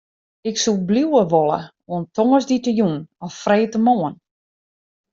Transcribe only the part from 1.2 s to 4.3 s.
wolle oant tongersdeitejûn of freedtemoarn.